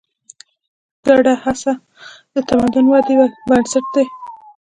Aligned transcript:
ګډه 1.05 1.33
هڅه 1.43 1.73
د 2.33 2.35
تمدن 2.49 2.85
ودې 2.91 3.15
بنسټ 3.49 3.85
دی. 3.95 4.05